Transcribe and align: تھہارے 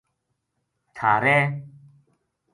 تھہارے 0.95 1.37